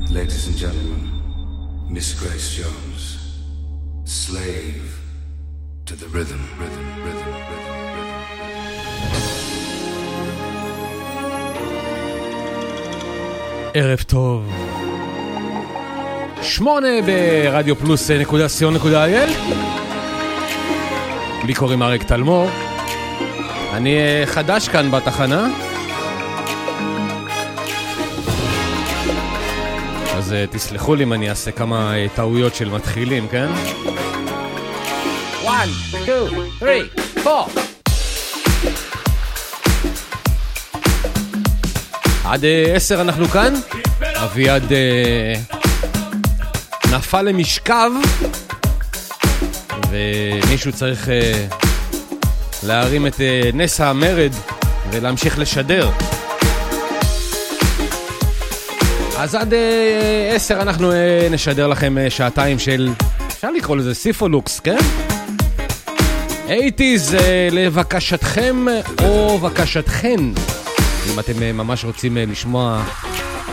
Ladies 0.08 0.44
and 0.48 0.58
gentlemen, 0.58 1.04
Miss 1.88 2.08
Grace 2.20 2.48
Jones, 2.58 3.02
slave 4.04 4.86
to 5.86 5.94
the 5.94 6.08
rhythm, 6.16 6.42
rhythm, 6.60 6.86
rhythm, 7.04 7.32
rhythm, 7.54 7.76
rhythm. 7.94 8.18
ערב 13.74 14.02
טוב. 14.02 14.52
שמונה 16.42 16.88
ברדיו 17.06 17.76
פלוס 17.76 18.10
נקודה 18.10 18.48
סיון 18.48 18.74
נקודה 18.74 19.04
אייל. 19.04 19.30
לי 21.44 21.54
קוראים 21.54 21.82
אריק 21.82 22.02
תלמור. 22.02 22.67
אני 23.72 23.98
אה, 23.98 24.22
חדש 24.26 24.68
כאן 24.68 24.90
בתחנה. 24.90 25.48
אז 30.16 30.32
אה, 30.32 30.44
תסלחו 30.50 30.94
לי 30.94 31.04
אם 31.04 31.12
אני 31.12 31.30
אעשה 31.30 31.50
כמה 31.50 31.96
אה, 31.96 32.06
טעויות 32.14 32.54
של 32.54 32.70
מתחילים, 32.70 33.28
כן? 33.28 33.48
1, 35.46 35.68
2, 35.88 36.06
3, 36.58 37.26
4 37.26 37.44
עד 42.24 42.44
עשר 42.74 43.00
אנחנו 43.00 43.28
כאן, 43.28 43.54
אביעד 44.16 44.72
נפל 46.92 47.22
למשכב, 47.22 47.90
ומישהו 49.90 50.72
צריך 50.72 51.08
להרים 52.62 53.06
את 53.06 53.20
נס 53.54 53.80
המרד 53.80 54.32
ולהמשיך 54.90 55.38
לשדר. 55.38 55.90
אז 59.18 59.34
עד 59.34 59.54
עשר 60.34 60.62
אנחנו 60.62 60.92
נשדר 61.30 61.66
לכם 61.66 61.96
שעתיים 62.08 62.58
של, 62.58 62.88
אפשר 63.26 63.50
לקרוא 63.50 63.76
לזה 63.76 63.94
סיפולוקס, 63.94 64.60
כן? 64.60 64.78
אייטיז 66.48 67.16
לבקשתכם 67.50 68.66
או 69.04 69.38
בקשתכן, 69.38 70.20
אם 71.12 71.18
אתם 71.18 71.56
ממש 71.56 71.84
רוצים 71.84 72.16
לשמוע 72.16 72.82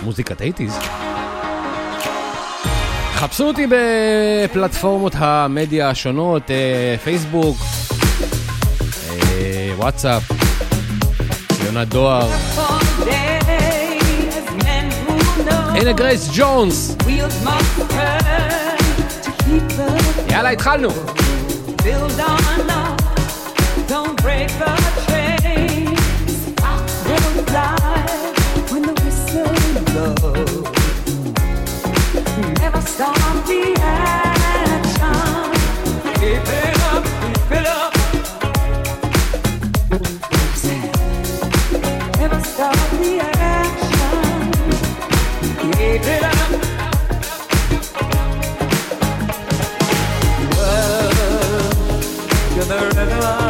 מוזיקת 0.04 0.42
eighties. 0.42 0.78
חפשו 3.14 3.44
אותי 3.48 3.68
בפלטפורמות 3.68 5.14
המדיה 5.16 5.90
השונות, 5.90 6.44
פייסבוק, 7.04 7.58
וואטסאפ, 9.78 10.24
יונת 11.66 11.88
דואר. 11.88 12.28
הנה 15.76 15.92
גרייס 15.92 16.30
ג'ונס. 16.34 16.96
יאללה, 20.30 20.50
התחלנו. 20.50 20.90
Build 21.78 22.20
on 22.20 22.55
the 52.68 52.92
river. 52.96 53.45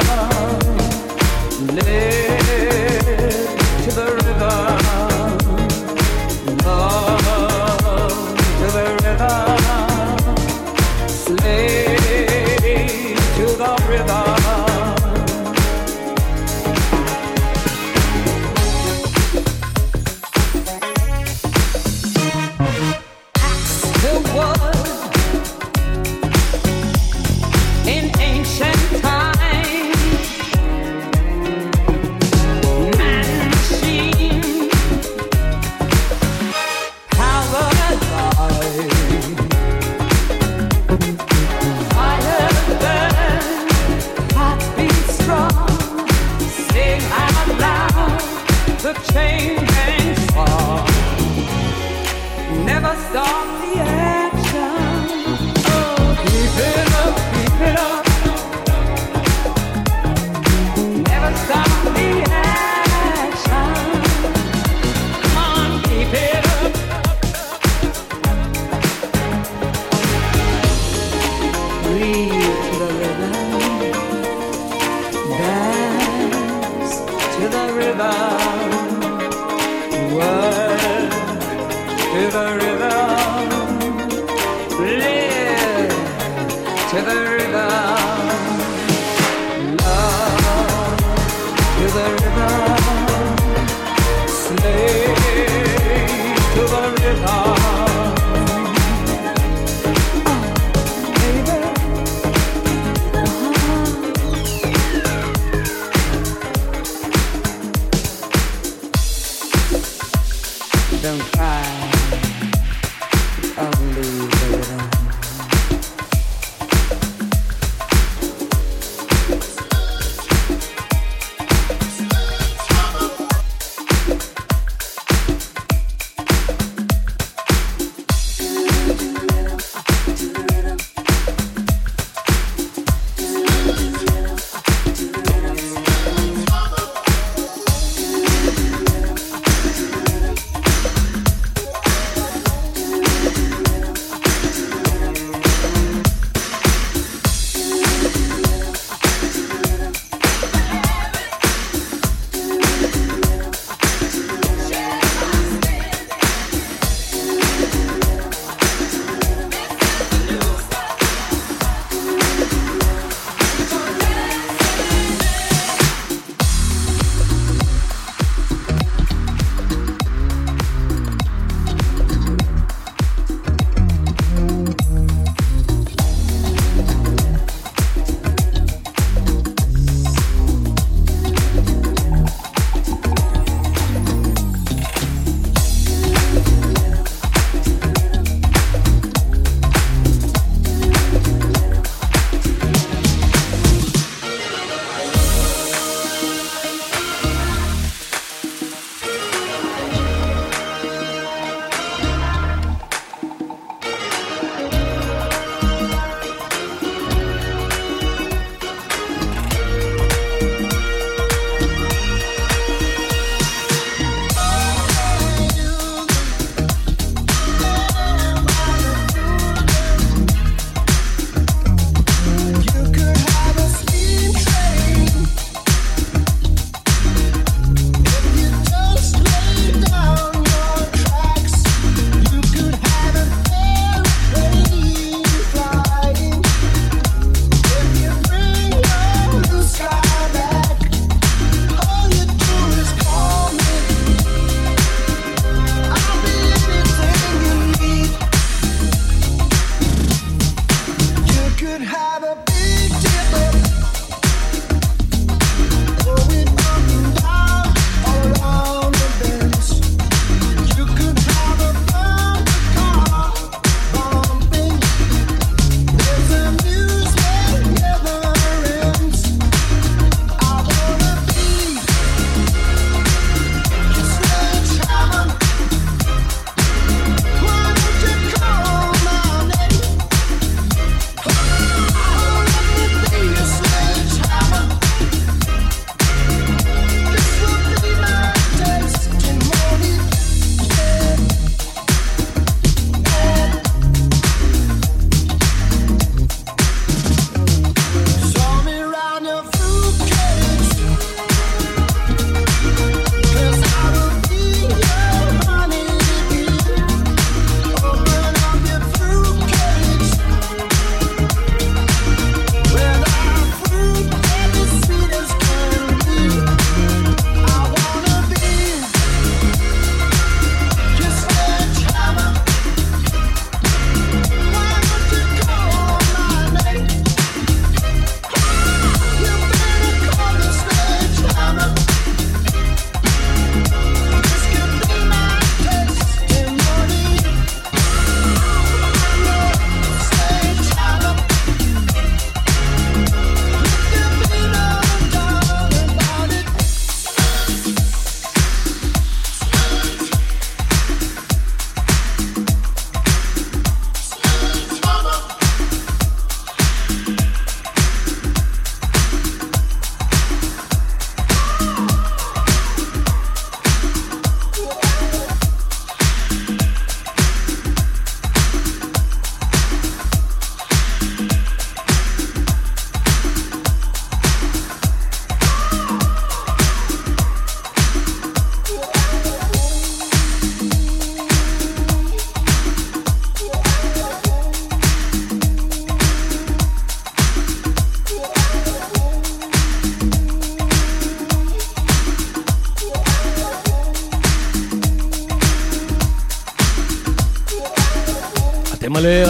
To 86.95 87.01
the 87.01 87.29
rhythm. 87.29 87.94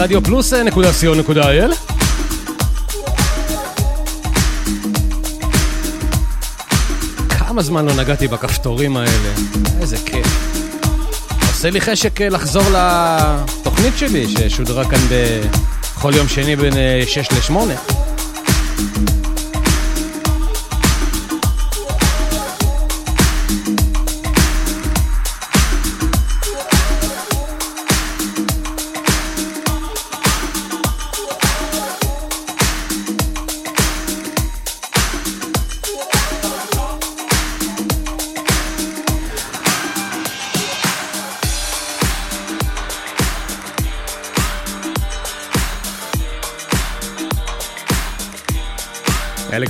רדיו 0.06 0.22
פלוס 0.22 0.52
נקודה 0.52 0.92
סיון 0.92 1.18
נקודה 1.18 1.48
אייל. 1.48 1.72
כמה 7.28 7.62
זמן 7.62 7.86
לא 7.86 7.94
נגעתי 7.94 8.28
בכפתורים 8.28 8.96
האלה, 8.96 9.32
איזה 9.80 9.96
כיף. 10.06 10.26
עושה 11.48 11.70
לי 11.70 11.80
חשק 11.80 12.20
לחזור 12.20 12.62
לתוכנית 12.72 13.98
שלי 13.98 14.26
ששודרה 14.28 14.90
כאן 14.90 14.98
בכל 15.10 16.12
יום 16.16 16.28
שני 16.28 16.56
בין 16.56 16.72
6 17.06 17.28
ל-8. 17.32 17.56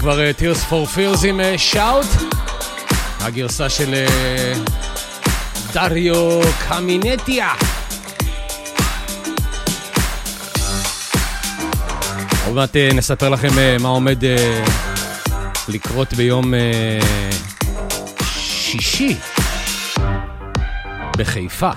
כבר 0.06 0.18
uh, 0.18 0.40
Tears 0.40 0.70
for 0.70 0.96
Fears 0.96 1.26
עם 1.26 1.40
שאוט, 1.56 2.04
uh, 2.04 2.24
הגרסה 3.20 3.68
של 3.68 3.94
uh, 3.94 4.70
דריו 5.72 6.40
קמינטיה. 6.68 7.52
עוד 12.46 12.54
מעט 12.54 12.76
נספר 12.76 13.28
לכם 13.28 13.48
מה 13.80 13.88
עומד 13.88 14.18
לקרות 15.68 16.12
ביום 16.12 16.54
שישי 18.22 19.16
בחיפה. 21.18 21.70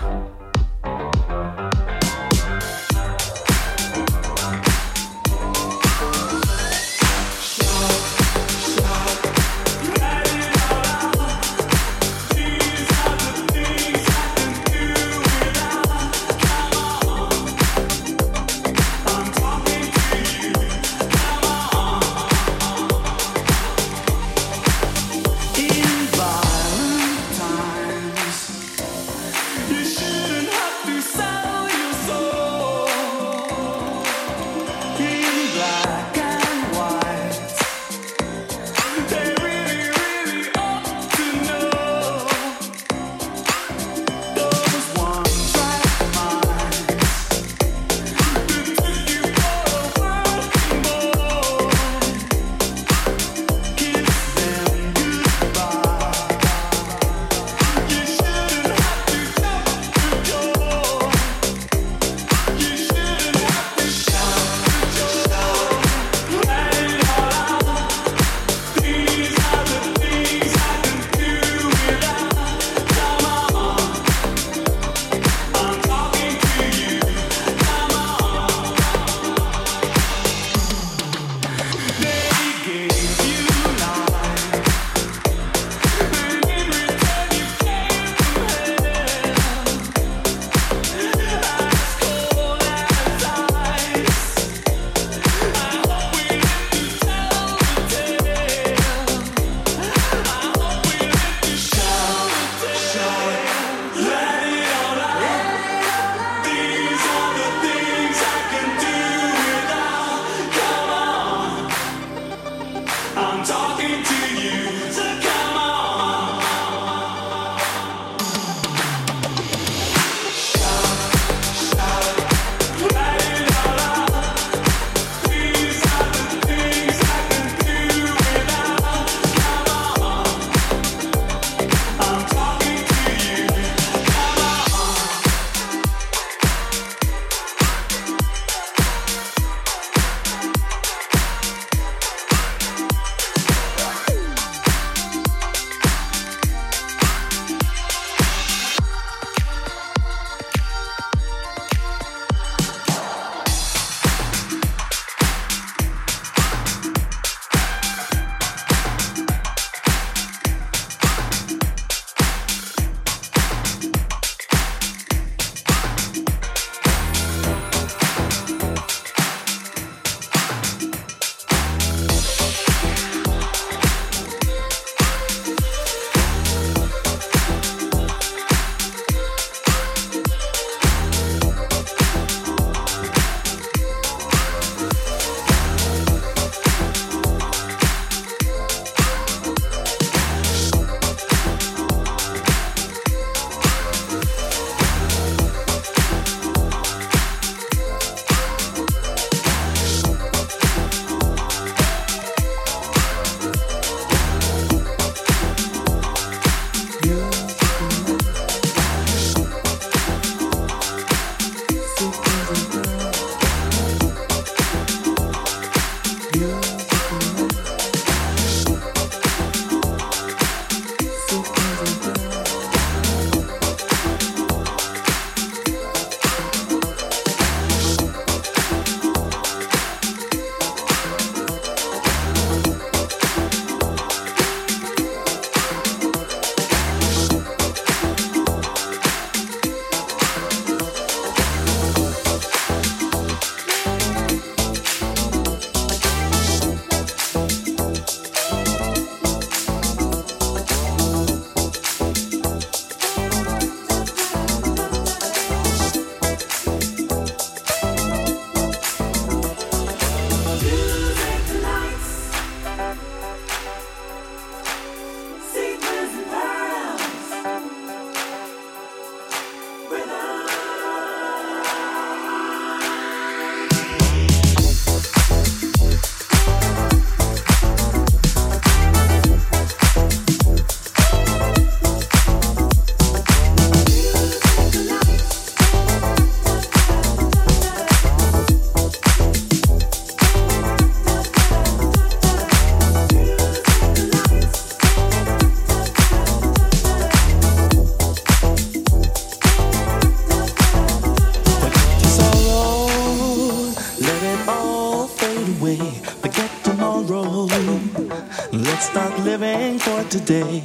today. 310.09 310.63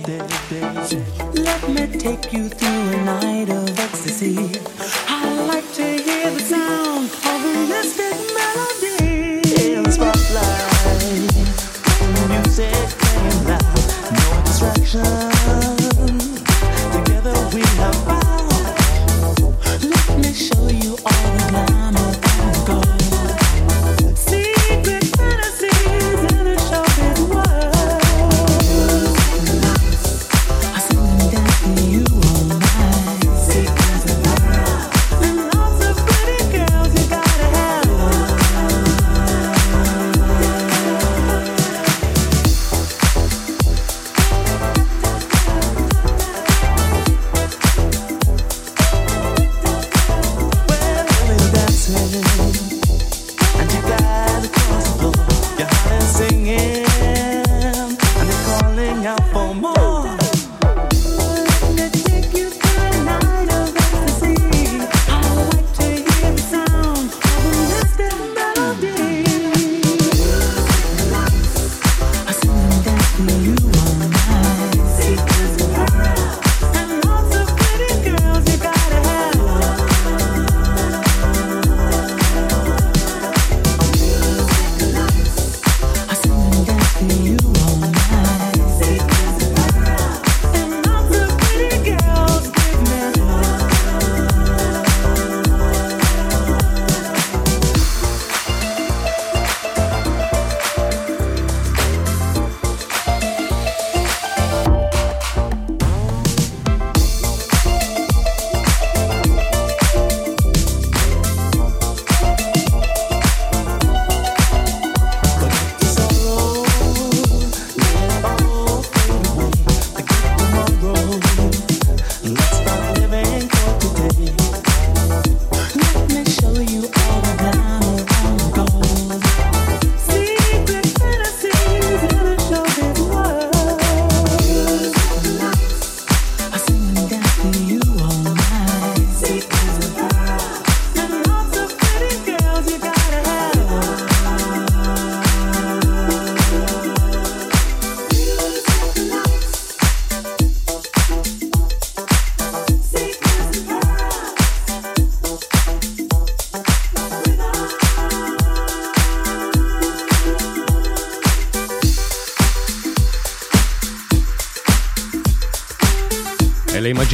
Let 1.34 1.68
me 1.68 1.86
take 1.98 2.32
you 2.32 2.48
through 2.48 2.68
a 2.68 3.04
night 3.04 3.50
of 3.50 3.78
ecstasy. 3.78 4.73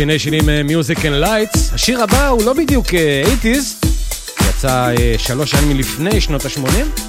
Imagination 0.00 0.35
עם 0.34 0.66
Music 0.66 1.06
and 1.06 1.14
Lights. 1.14 1.72
השיר 1.72 2.02
הבא 2.02 2.28
הוא 2.28 2.42
לא 2.44 2.52
בדיוק 2.52 2.94
אה, 2.94 3.22
80's, 3.42 3.86
יצא 4.48 4.94
אה, 4.98 5.14
שלוש 5.18 5.50
שנים 5.50 5.76
לפני 5.76 6.20
שנות 6.20 6.44
ה-80. 6.44 7.02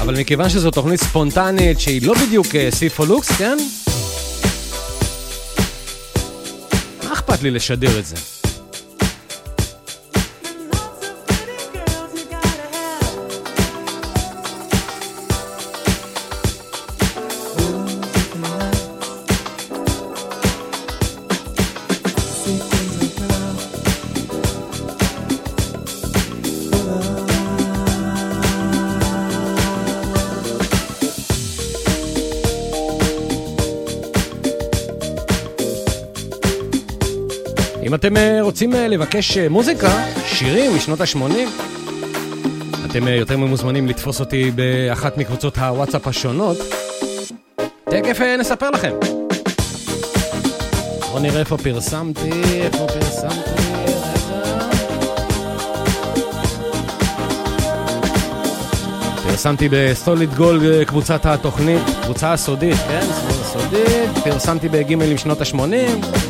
אבל 0.00 0.20
מכיוון 0.20 0.48
שזו 0.48 0.70
תוכנית 0.70 1.00
ספונטנית 1.00 1.80
שהיא 1.80 2.06
לא 2.06 2.14
בדיוק 2.14 2.54
אה, 2.54 2.68
סיפולוקס, 2.70 3.32
כן? 3.32 3.58
מה 7.04 7.12
אכפת 7.12 7.42
לי 7.42 7.50
לשדר 7.50 7.98
את 7.98 8.06
זה? 8.06 8.39
אתם 38.10 38.18
אה, 38.18 38.42
רוצים 38.42 38.74
אה, 38.74 38.88
לבקש 38.88 39.38
אה, 39.38 39.48
מוזיקה, 39.48 40.04
שירים 40.24 40.76
משנות 40.76 41.00
ה-80, 41.00 41.18
אתם 42.90 43.08
יותר 43.08 43.36
ממוזמנים 43.36 43.88
לתפוס 43.88 44.20
אותי 44.20 44.50
באחת 44.50 45.18
מקבוצות 45.18 45.58
הוואטסאפ 45.58 46.06
השונות. 46.06 46.56
תכף 47.84 48.20
נספר 48.38 48.70
לכם. 48.70 48.92
בואו 51.10 51.22
נראה 51.22 51.40
איפה 51.40 51.56
פרסמתי, 51.58 52.30
איפה 52.62 52.86
פרסמתי. 52.86 53.50
פרסמתי 59.22 59.68
בסוליד 59.70 60.34
גול 60.34 60.84
קבוצת 60.84 61.26
התוכנית, 61.26 61.82
קבוצה 62.02 62.32
הסודית, 62.32 62.76
כן, 62.88 63.06
סודית. 63.52 64.10
פרסמתי 64.24 64.68
בגימל 64.68 65.10
עם 65.10 65.18
שנות 65.18 65.40
ה-80. 65.40 66.29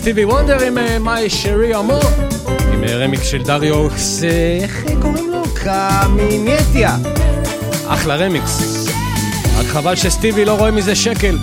סטיבי 0.00 0.24
וונדר 0.24 0.62
עם 0.62 0.78
אה, 0.78 0.98
מיי 0.98 1.30
שרי 1.30 1.76
אמו, 1.76 2.00
עם 2.72 2.84
אה, 2.84 2.96
רמיק 2.96 3.22
של 3.22 3.42
דריו 3.42 3.58
דריוס, 3.58 4.22
איך 4.62 4.84
אה, 4.86 5.02
קוראים 5.02 5.30
לו? 5.30 5.42
קמינטיה. 5.54 6.96
אחלה 7.86 8.16
רמיקס. 8.16 8.86
רק 9.58 9.66
חבל 9.66 9.96
שסטיבי 9.96 10.44
לא 10.44 10.58
רואה 10.58 10.70
מזה 10.70 10.94
שקל. 10.94 11.38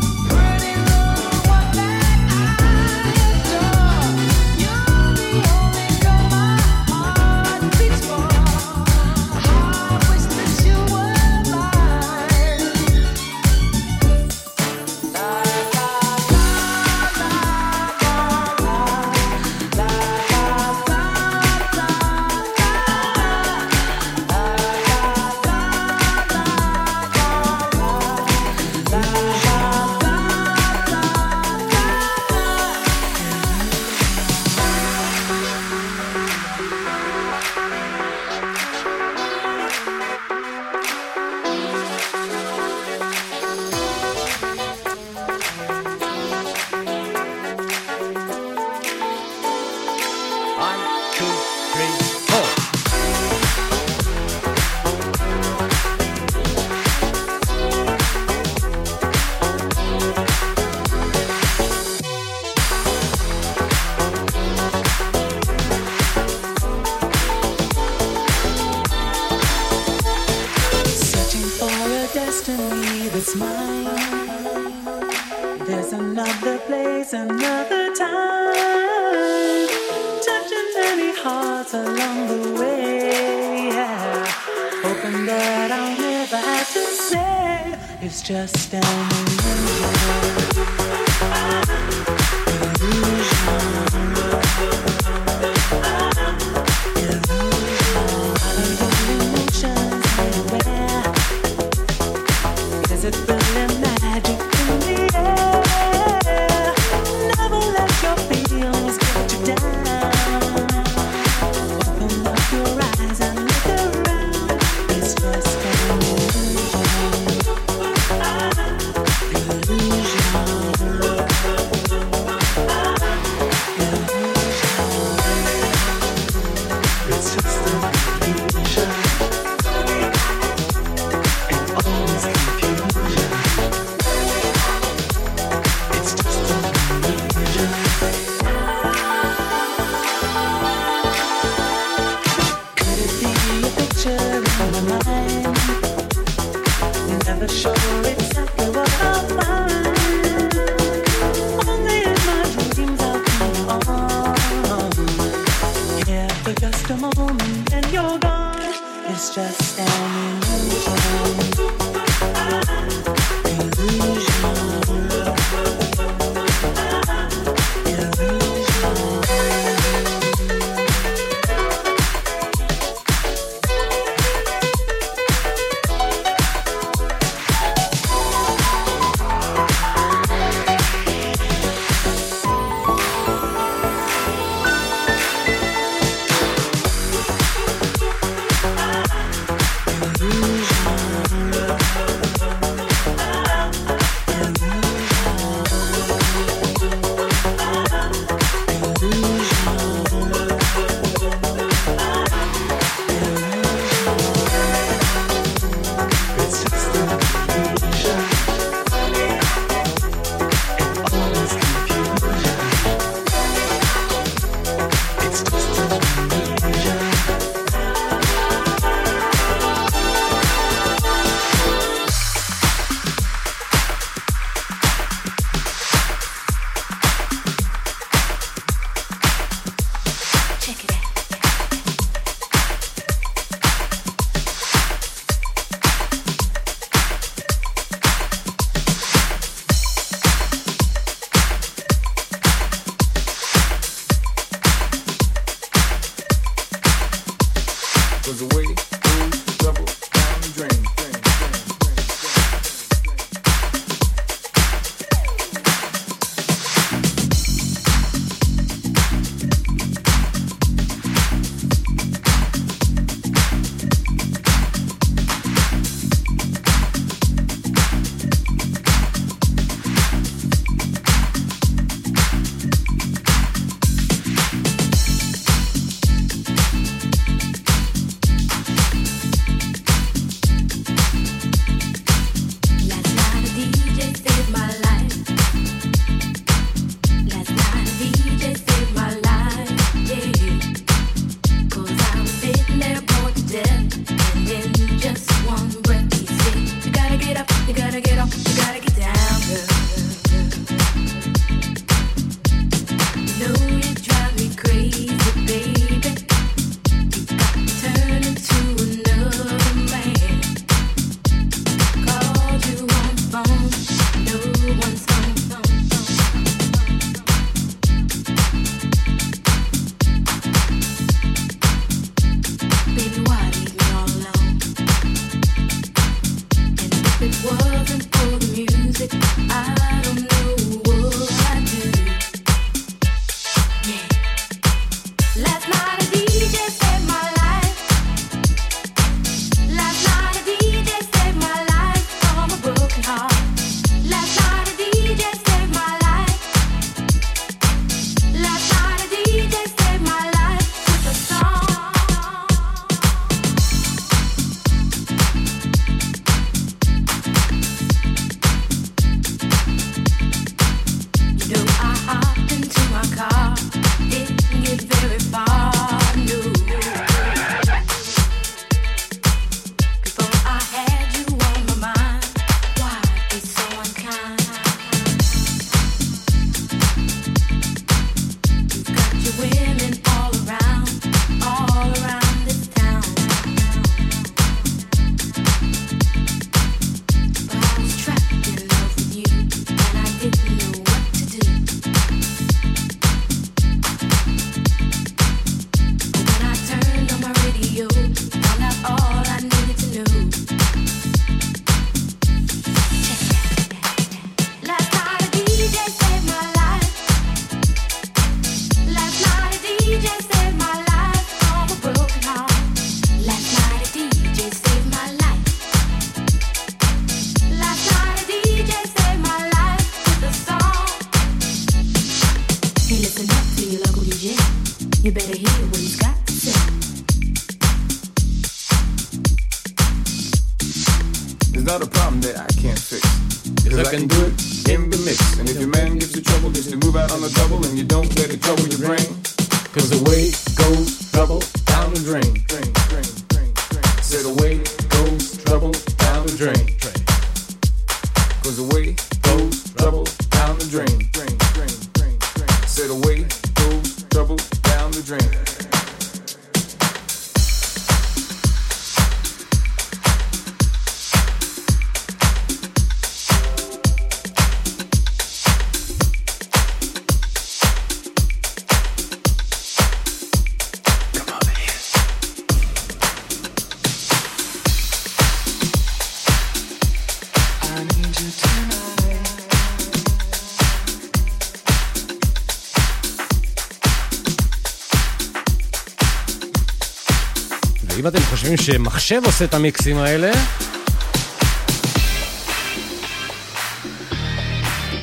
חושבים 488.56 488.76
שמחשב 488.76 489.22
עושה 489.26 489.46
את 489.46 489.54
המיקסים 489.54 489.98
האלה. 489.98 490.32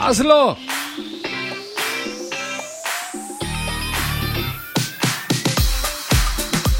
אז 0.00 0.20
לא! 0.20 0.56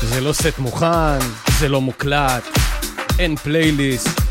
זה 0.03 0.20
לא 0.20 0.33
סט 0.33 0.59
מוכן, 0.59 1.18
זה 1.59 1.68
לא 1.68 1.81
מוקלט, 1.81 2.44
אין 3.18 3.37
פלייליסט. 3.37 4.23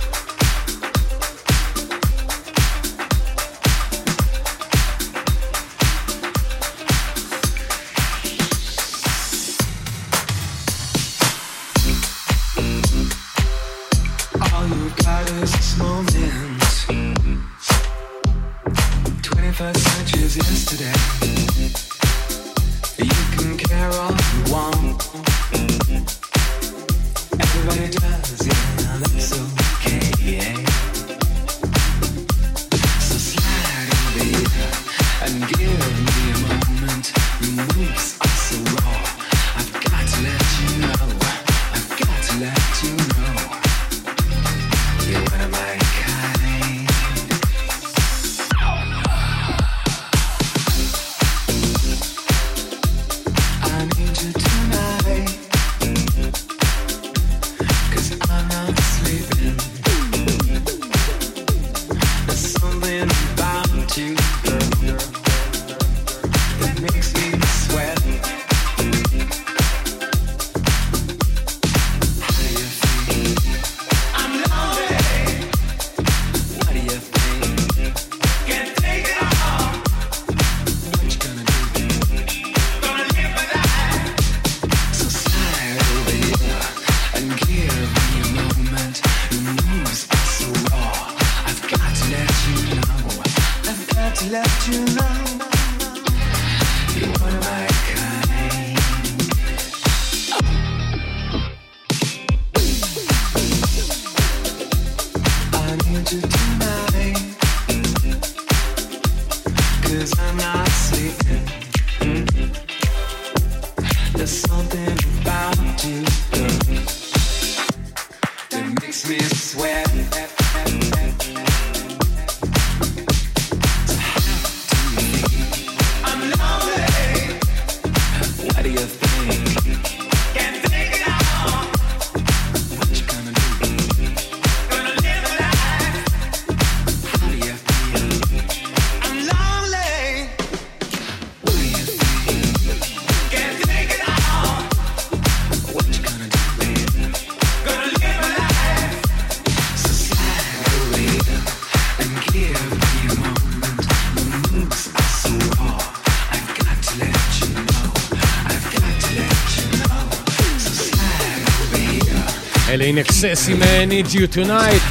in 162.94 162.98
excess 163.00 163.48
in 163.48 163.62
I 163.62 163.85
Need 163.91 164.13
You 164.13 164.27
Tonight. 164.37 164.83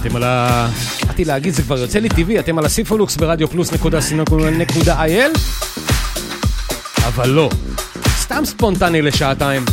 אתם 0.00 0.16
על 0.16 0.22
ה... 0.24 0.68
באתי 1.06 1.24
להגיד, 1.24 1.54
זה 1.54 1.62
כבר 1.62 1.78
יוצא 1.78 1.98
לי 1.98 2.08
טבעי, 2.08 2.38
אתם 2.38 2.58
על 2.58 2.64
הסיפולוקס 2.64 3.16
ברדיו 3.16 3.48
פלוס 3.48 3.72
נקודה 3.72 4.00
נקודה 4.50 5.02
אבל 7.06 7.28
לא, 7.28 7.50
סתם 8.18 8.44
ספונטני 8.44 9.02
לשעתיים. 9.02 9.64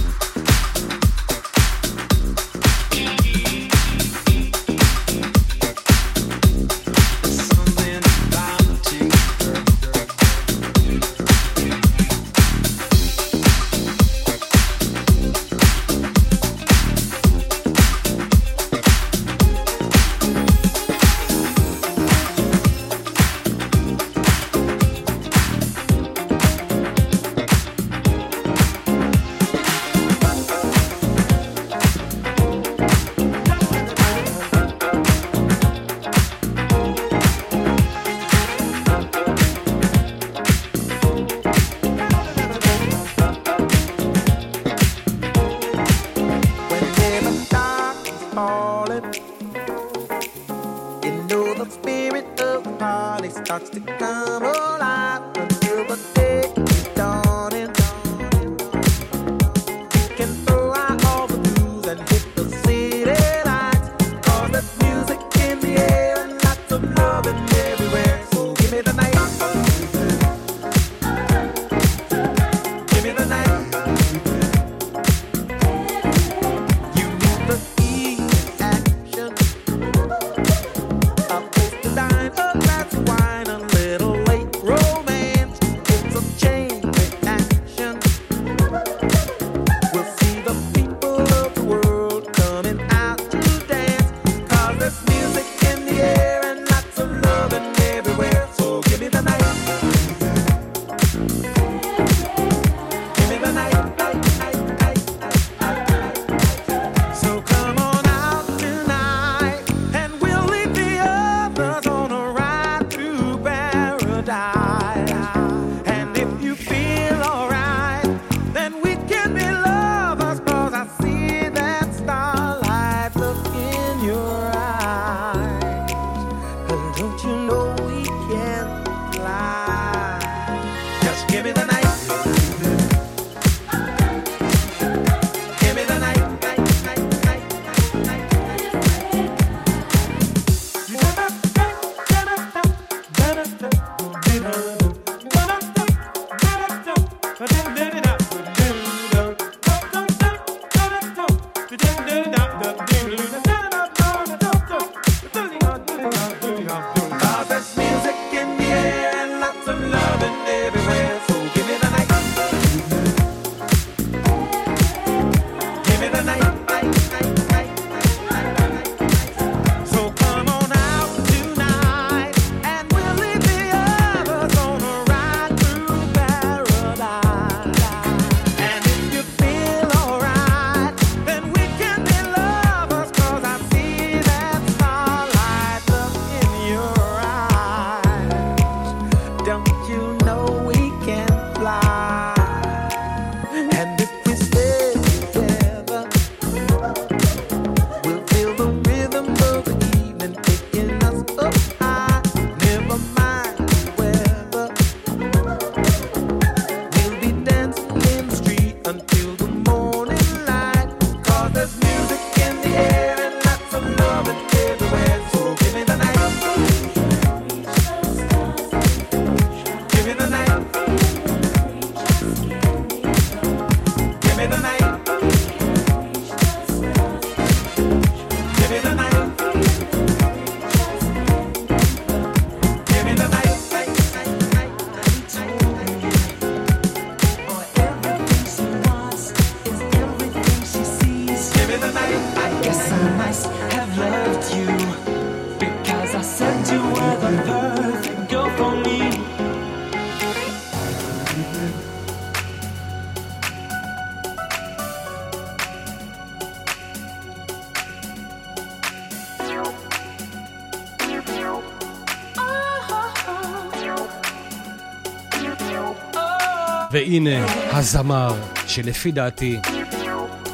והנה 267.11 267.47
הזמר, 267.76 268.34
שלפי 268.66 269.12
דעתי 269.12 269.61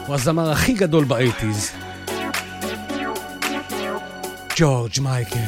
הוא 0.07 0.14
הזמר 0.14 0.51
הכי 0.51 0.72
גדול 0.72 1.05
באייטיז. 1.05 1.70
ג'ורג' 4.57 5.01
מייקל. 5.01 5.38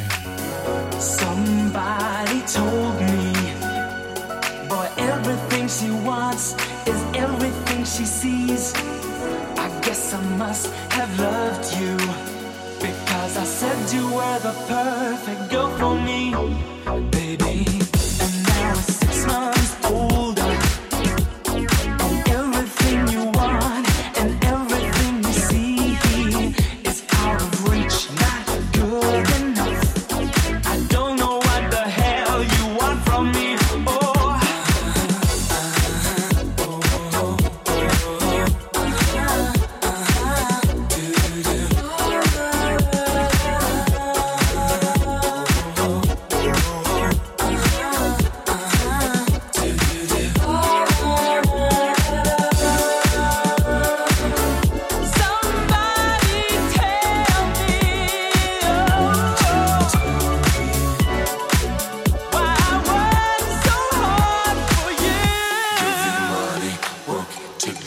Somebody 1.20 2.40
told 2.58 2.94
me, 3.08 3.22
boy, 4.70 4.88
everything 5.12 5.66
she 5.76 5.90
wants 6.08 6.44
is 6.90 7.00
everything 7.24 7.80
she 7.94 8.06
sees. 8.20 8.64
I 9.64 9.68
guess 9.84 10.02
I 10.18 10.20
must 10.42 10.66
have 10.96 11.12
loved 11.26 11.66
you 11.80 11.94
because 12.86 13.34
I 13.44 13.46
said 13.58 13.78
you 13.96 14.04
were 14.16 14.38
the 14.48 14.54
perfect 14.74 15.42
girl 15.52 15.70
for 15.78 15.94
me, 16.08 16.20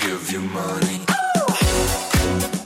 give 0.01 0.33
you 0.33 0.41
money. 0.41 1.01
Oh. 1.09 2.62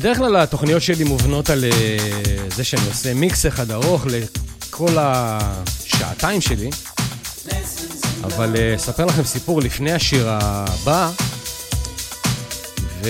בדרך 0.00 0.18
כלל 0.18 0.36
התוכניות 0.36 0.82
שלי 0.82 1.04
מובנות 1.04 1.50
על 1.50 1.64
אה, 1.64 1.96
זה 2.56 2.64
שאני 2.64 2.86
עושה 2.88 3.14
מיקס 3.14 3.46
אחד 3.46 3.70
ארוך 3.70 4.06
לכל 4.06 4.96
השעתיים 4.98 6.40
שלי, 6.40 6.70
אבל 8.22 8.56
אה, 8.56 8.76
אספר 8.76 9.04
לכם 9.04 9.24
סיפור 9.24 9.60
לפני 9.60 9.92
השיר 9.92 10.26
הבא, 10.30 11.10
ו... 13.02 13.08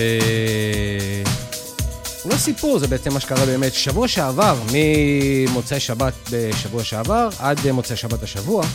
לא 2.25 2.37
סיפור, 2.37 2.79
זה 2.79 2.87
בעצם 2.87 3.13
מה 3.13 3.19
שקרה 3.19 3.45
באמת. 3.45 3.73
שבוע 3.73 4.07
שעבר, 4.07 4.55
ממוצאי 4.71 5.79
שבת 5.79 6.13
בשבוע 6.31 6.83
שעבר 6.83 7.29
עד 7.39 7.59
אה, 7.65 7.71
מוצאי 7.71 7.95
שבת 7.95 8.23
השבוע, 8.23 8.65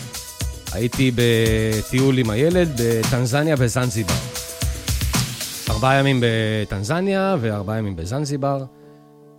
הייתי 0.73 1.11
בטיול 1.15 2.19
עם 2.19 2.31
הילד 2.31 2.81
בטנזניה 2.81 3.55
וזנזיבר. 3.59 4.16
ארבעה 5.77 5.99
ימים 5.99 6.21
בטנזניה 6.23 7.37
וארבעה 7.41 7.79
ימים 7.79 7.97
בזנזיבר, 7.97 8.65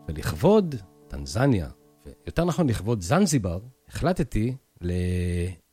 ולכבוד 0.07 0.75
טנזניה, 1.07 1.67
יותר 2.25 2.45
נכון 2.45 2.69
לכבוד 2.69 3.01
זנזיבר, 3.01 3.59
החלטתי 3.89 4.53
ל... 4.81 4.91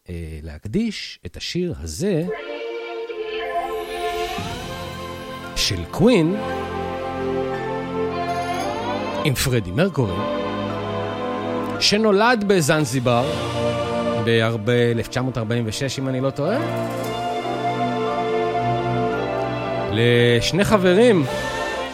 אה, 0.09 0.39
להקדיש 0.43 1.21
את 1.27 1.37
השיר 1.37 1.75
הזה 1.81 2.23
של 5.57 5.85
קווין 5.91 6.37
עם 9.25 9.35
פרדי 9.35 9.71
מרקורי, 9.71 10.17
שנולד 11.81 12.45
בזנזיבר 12.49 13.25
ב-1946, 14.65 15.99
אם 15.99 16.09
אני 16.09 16.21
לא 16.21 16.31
טועה. 16.31 17.24
לשני 19.95 20.65
חברים 20.65 21.25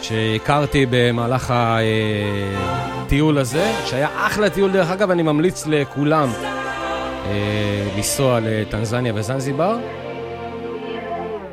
שהכרתי 0.01 0.85
במהלך 0.89 1.53
הטיול 1.55 3.37
הזה, 3.37 3.71
שהיה 3.85 4.07
אחלה 4.15 4.49
טיול 4.49 4.71
דרך 4.71 4.91
אגב, 4.91 5.11
אני 5.11 5.23
ממליץ 5.23 5.63
לכולם 5.67 6.29
אה, 7.25 7.87
לנסוע 7.97 8.39
לטנזניה 8.43 9.13
וזנזיבר. 9.15 9.77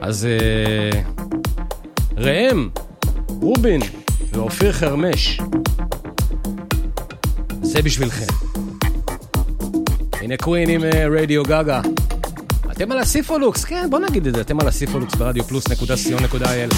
אז 0.00 0.26
אה, 0.26 1.00
ראם, 2.16 2.68
רובין 3.28 3.80
ואופיר 4.32 4.72
חרמש, 4.72 5.40
זה 7.62 7.82
בשבילכם. 7.82 8.32
הנה 10.12 10.36
קווין 10.36 10.68
עם 10.68 10.84
אה, 10.84 11.06
רדיו 11.10 11.42
גגה. 11.42 11.80
אתם 12.78 12.92
על 12.92 12.98
הסיפולוקס, 12.98 13.64
כן, 13.64 13.86
בוא 13.90 13.98
נגיד 13.98 14.26
את 14.26 14.34
זה, 14.34 14.40
אתם 14.40 14.60
על 14.60 14.68
הסיפולוקס 14.68 15.14
ברדיו 15.14 15.44
פלוס 15.44 15.68
נקודה 15.68 15.96
סיון 15.96 16.22
נקודה 16.22 16.54
אל. 16.54 16.68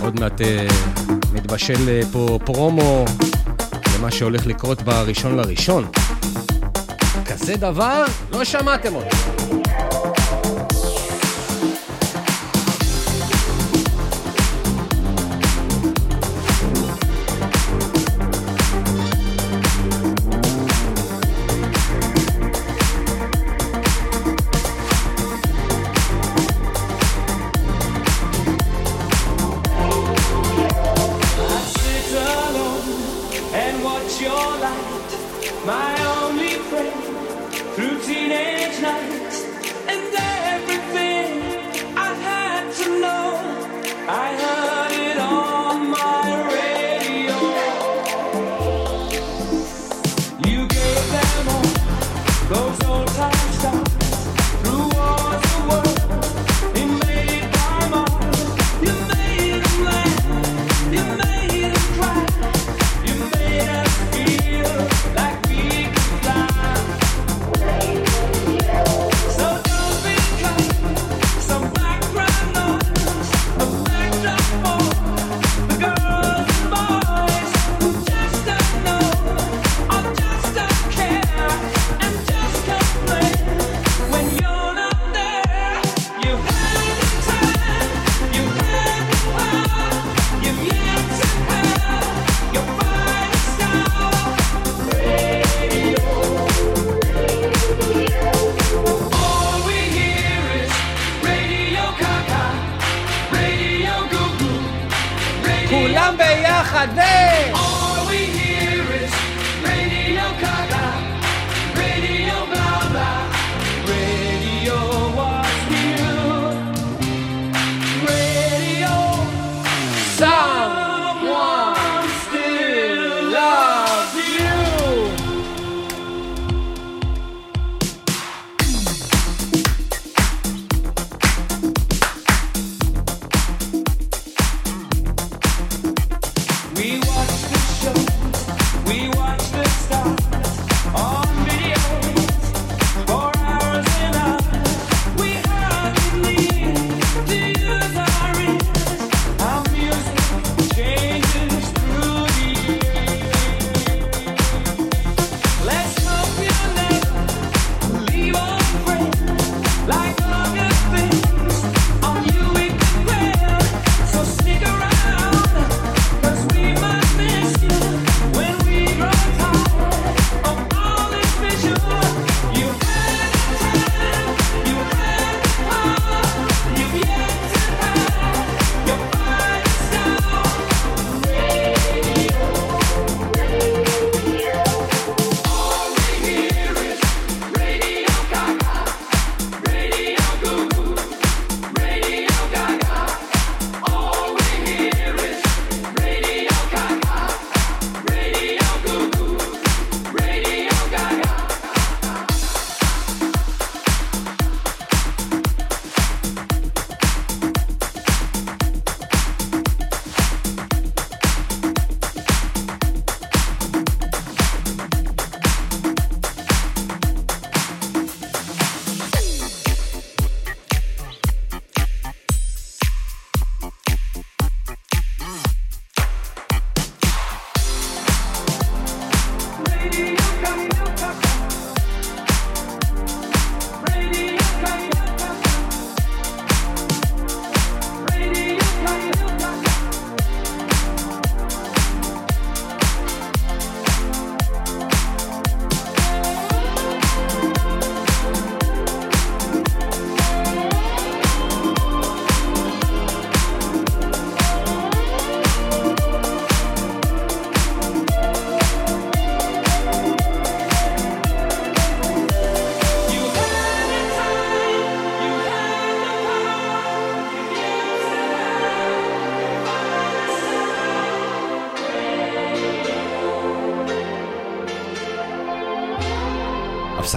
עוד 0.00 0.20
מעט 0.20 0.40
אה, 0.40 0.66
מתבשל 1.32 1.88
אה, 1.88 2.00
פה 2.12 2.38
פרומו 2.44 3.04
למה 3.98 4.10
שהולך 4.10 4.46
לקרות 4.46 4.82
בראשון 4.82 5.36
לראשון. 5.36 5.86
כזה 7.26 7.56
דבר, 7.56 8.04
לא 8.32 8.44
שמעתם 8.44 8.94
עוד. 8.94 9.39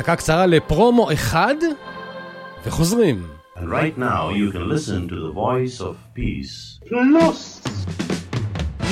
הפסקה 0.04 0.16
קצרה 0.16 0.46
לפרומו 0.46 1.14
אחד, 1.14 1.56
וחוזרים. 2.66 3.24
And 3.56 3.60
right 3.60 3.98
now 3.98 4.32
you 4.32 4.52
can 4.52 4.68
listen 4.68 5.08
to 5.08 5.16
the 5.16 5.32
voice 5.34 5.82
of 5.82 5.96
peace. 6.16 6.90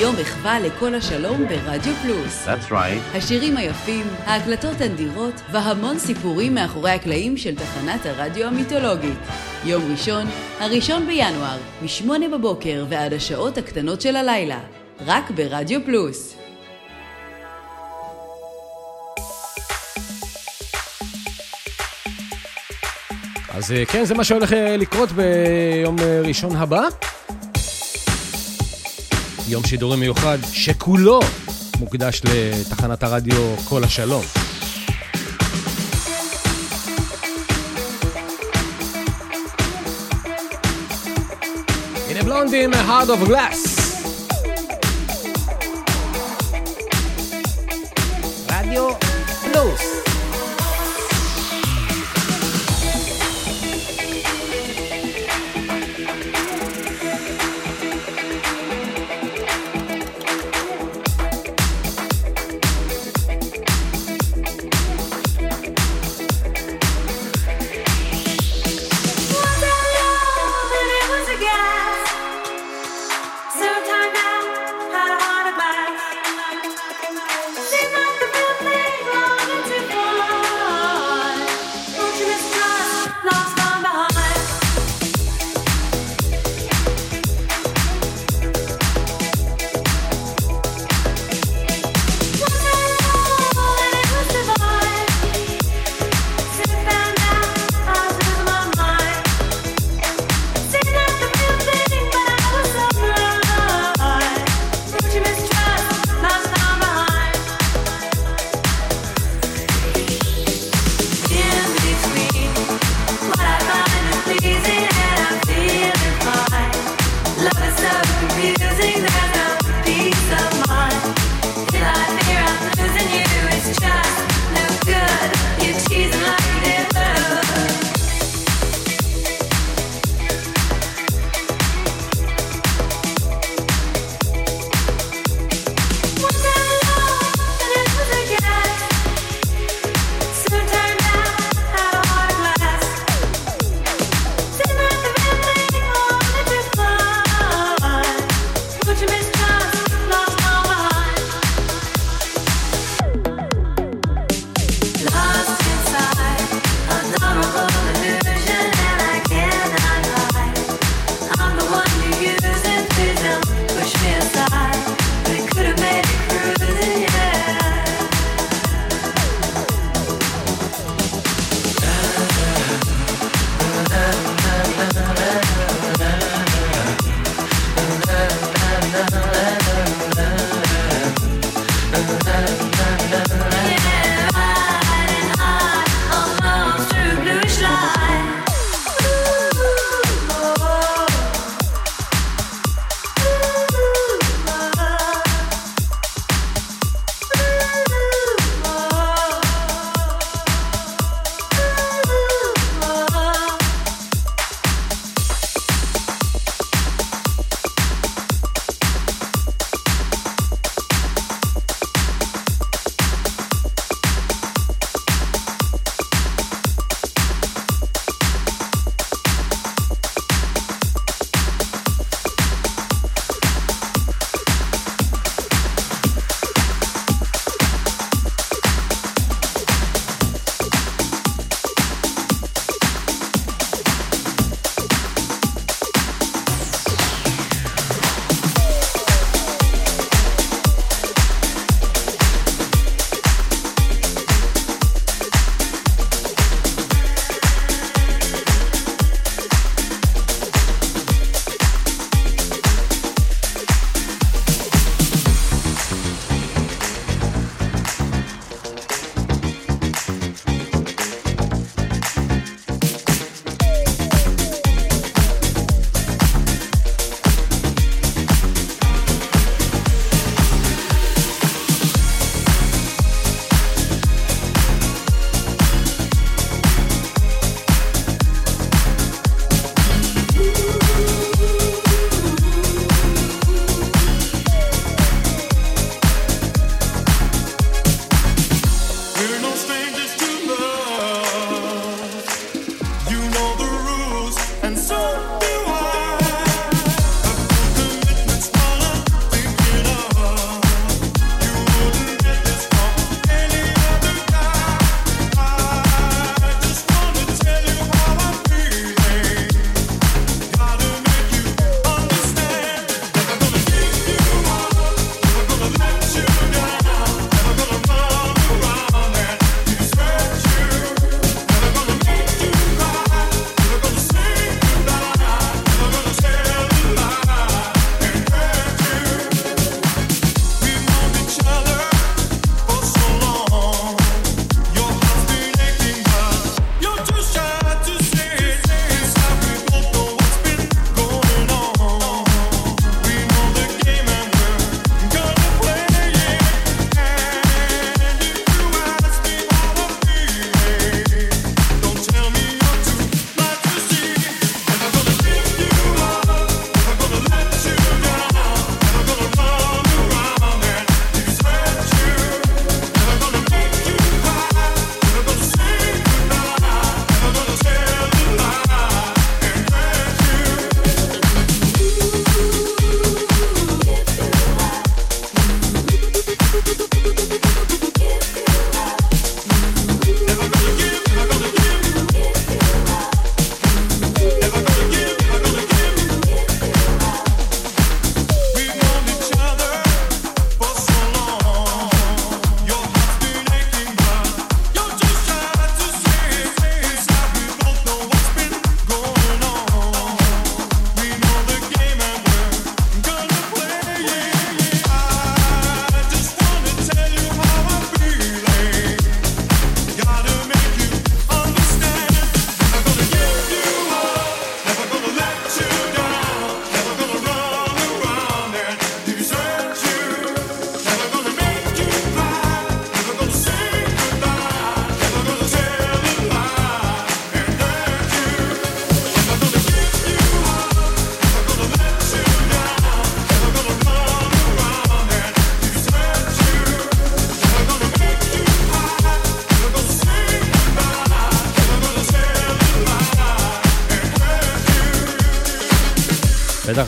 יום 0.00 0.14
מחווה 0.20 0.60
לכל 0.60 0.94
השלום 0.94 1.42
ברדיו 1.48 1.94
פלוס. 2.02 2.48
That's 2.48 2.70
right. 2.70 3.16
השירים 3.16 3.56
היפים, 3.56 4.06
ההקלטות 4.24 4.80
הנדירות 4.80 5.34
והמון 5.50 5.98
סיפורים 5.98 6.54
מאחורי 6.54 6.90
הקלעים 6.90 7.36
של 7.36 7.54
תחנת 7.54 8.06
הרדיו 8.06 8.46
המיתולוגית. 8.46 9.18
יום 9.64 9.82
ראשון, 9.90 10.26
הראשון 10.60 11.06
בינואר, 11.06 11.58
משמונה 11.82 12.28
בבוקר 12.28 12.84
ועד 12.88 13.12
השעות 13.12 13.58
הקטנות 13.58 14.00
של 14.00 14.16
הלילה. 14.16 14.60
רק 15.06 15.30
ברדיו 15.30 15.80
פלוס. 15.84 16.31
אז 23.62 23.72
אה, 23.72 23.84
כן, 23.86 24.04
זה 24.04 24.14
מה 24.14 24.24
שהולך 24.24 24.52
אה, 24.52 24.76
לקרות 24.76 25.12
ביום 25.12 25.98
אה, 25.98 26.20
ראשון 26.24 26.56
הבא. 26.56 26.82
יום 29.48 29.64
שידורי 29.64 29.96
מיוחד 29.96 30.38
שכולו 30.52 31.20
מוקדש 31.78 32.22
לתחנת 32.24 33.02
הרדיו 33.02 33.56
כל 33.64 33.84
השלום. 33.84 34.22
הנה 42.10 42.22
בלונדים, 42.22 42.70
Heart 42.72 43.08
of 43.08 43.28
Glass. 43.28 43.82
רדיו 48.50 48.88
פלוס. 49.42 49.91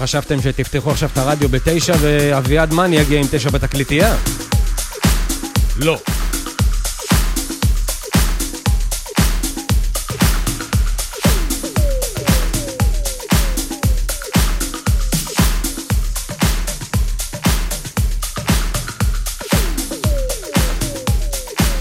בטח 0.04 0.10
חשבתם 0.10 0.42
שתפתחו 0.42 0.90
עכשיו 0.90 1.08
את 1.12 1.18
הרדיו 1.18 1.48
בתשע 1.48 1.94
ואביעד 2.00 2.72
מן 2.74 2.92
יגיע 2.92 3.20
עם 3.20 3.26
תשע 3.30 3.50
בתקליטייה. 3.50 4.16
לא. 5.76 5.98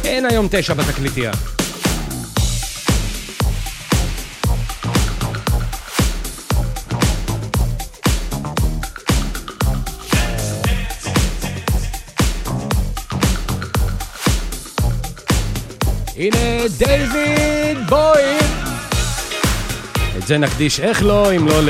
אין 0.04 0.26
היום 0.26 0.48
תשע 0.52 0.74
בתקליטייה. 0.74 1.53
דיוויד 16.68 17.78
בויד. 17.90 18.44
את 20.18 20.28
זה 20.28 20.38
נקדיש 20.38 20.80
איך 20.80 21.04
לא, 21.04 21.36
אם 21.36 21.48
לא 21.48 21.62
ל... 21.64 21.70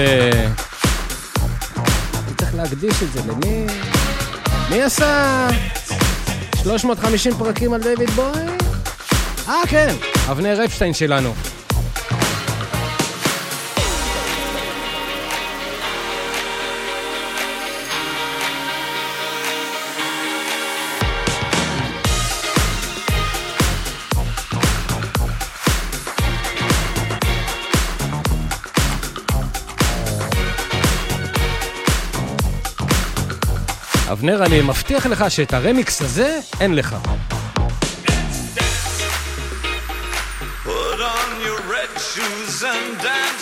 צריך 2.37 2.55
להקדיש 2.55 3.03
את 3.03 3.11
זה 3.13 3.19
למי? 3.31 3.65
מי 4.69 4.81
עשה 4.81 5.47
350 6.63 7.33
פרקים 7.37 7.73
על 7.73 7.81
דיוויד 7.81 8.09
בויד? 8.09 8.63
אה, 9.47 9.61
כן, 9.67 9.95
אבנר 10.31 10.65
אפשטיין 10.65 10.93
שלנו. 10.93 11.33
אבנר, 34.23 34.45
אני 34.45 34.61
מבטיח 34.61 35.05
לך 35.05 35.25
שאת 35.31 35.53
הרמיקס 35.53 36.01
הזה 36.01 36.39
אין 36.59 36.75
לך. 36.75 36.95
Put 40.65 40.99
on 40.99 41.29
your 41.45 41.59
red 41.73 41.93
shoes 42.11 42.63
and 42.63 43.03
dance 43.03 43.32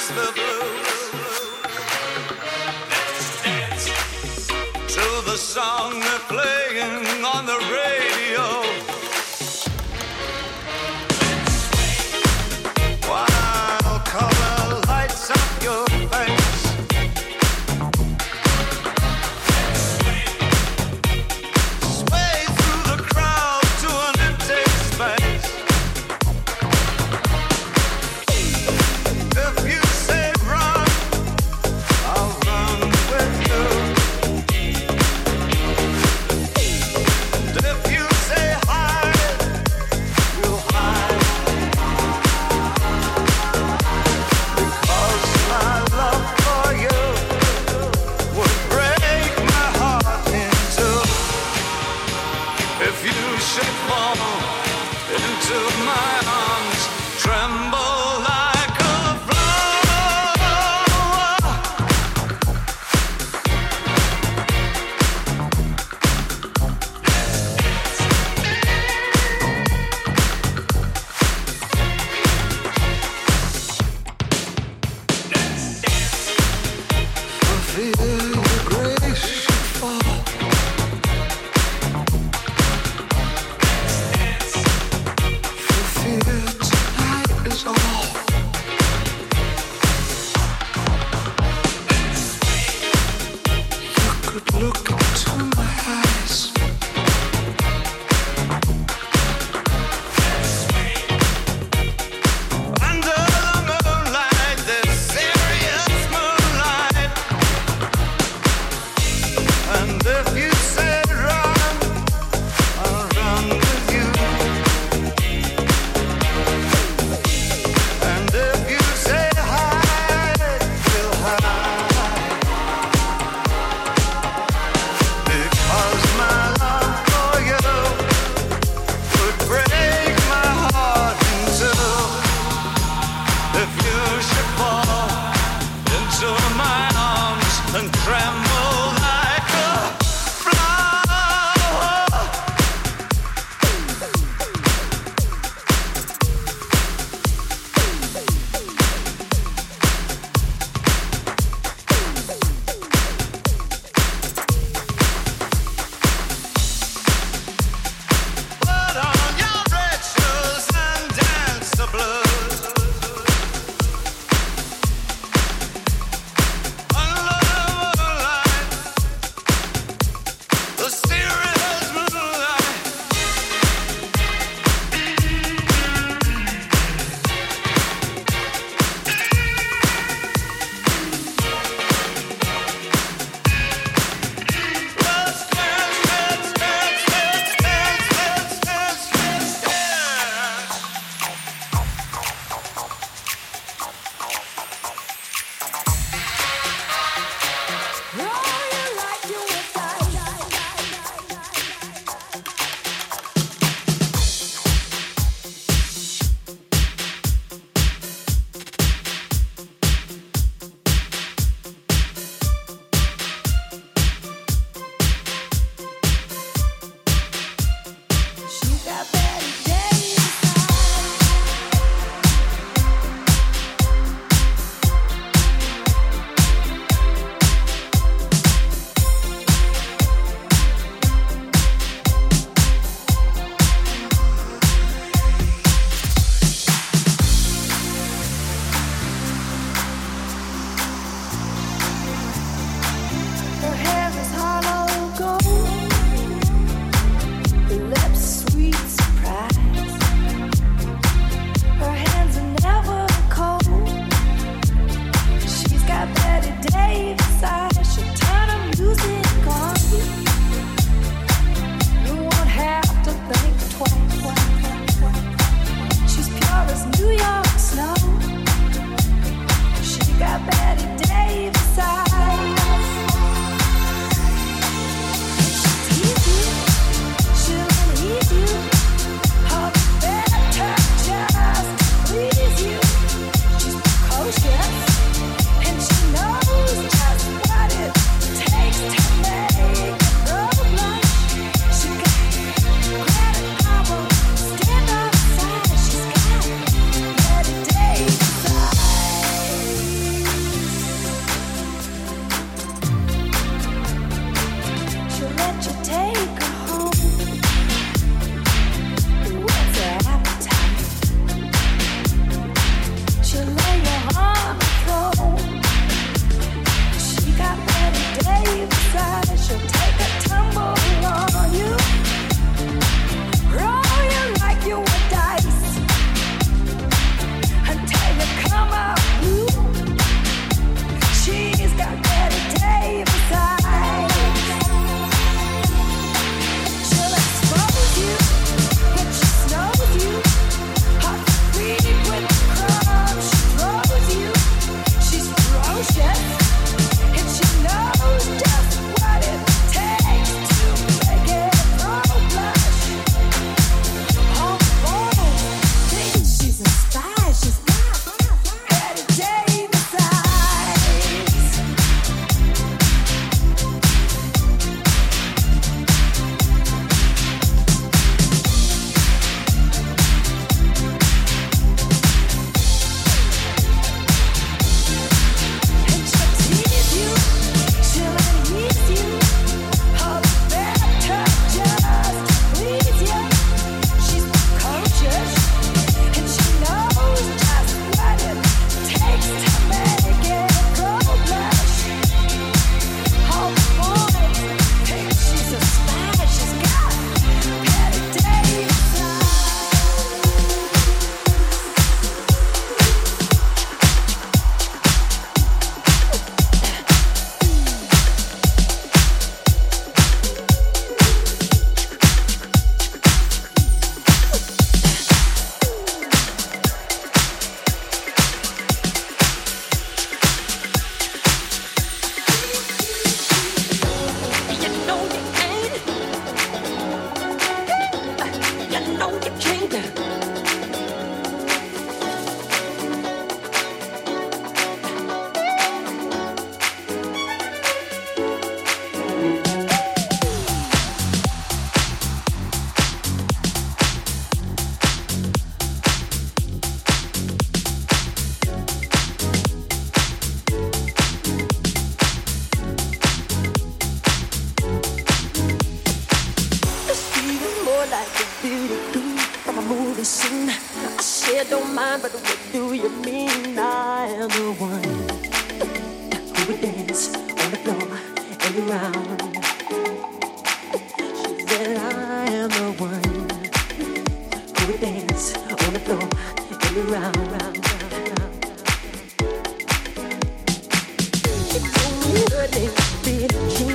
burning, 482.42 482.70
beating, 483.04 483.50
she 483.50 483.66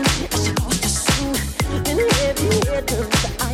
wants 0.60 0.80
to 0.80 0.88
sing, 0.88 1.36
and 1.86 2.00
heavy 2.14 2.68
rhythms. 2.68 3.45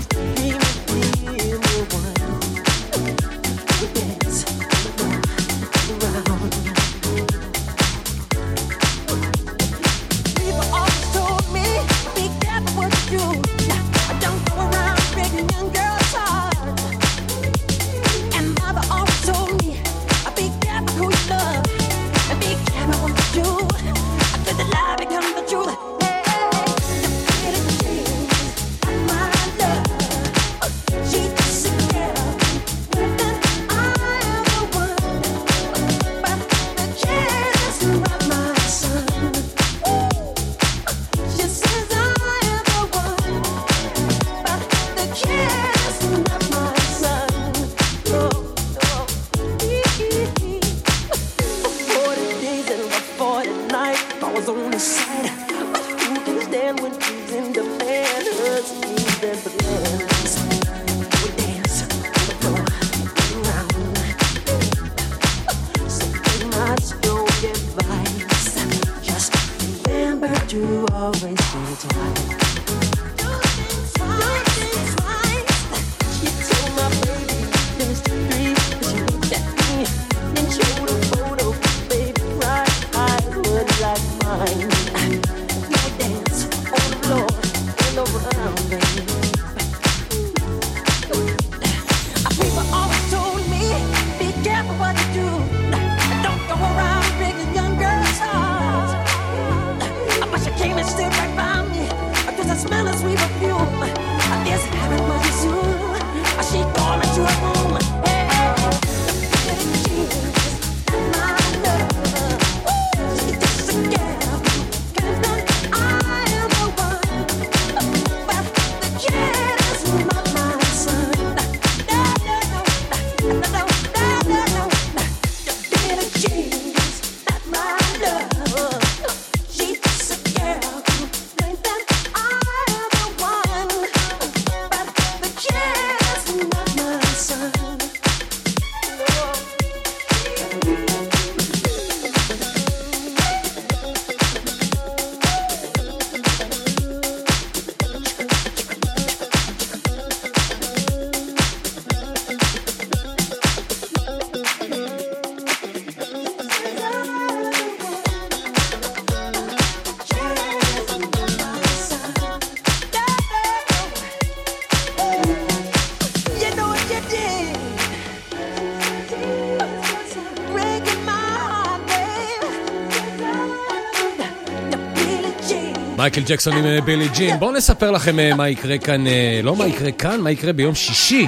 מייקל 176.03 176.23
ג'קסון 176.27 176.57
עם 176.57 176.65
אה, 176.65 176.81
בילי 176.81 177.09
ג'ין. 177.09 177.39
בואו 177.39 177.53
נספר 177.53 177.91
לכם 177.91 178.19
אה, 178.19 178.35
מה 178.35 178.49
יקרה 178.49 178.79
כאן, 178.79 179.07
אה, 179.07 179.41
לא 179.43 179.57
מה 179.57 179.67
יקרה 179.67 179.93
כאן, 179.93 180.21
מה 180.21 180.31
יקרה 180.31 180.53
ביום 180.53 180.75
שישי 180.75 181.27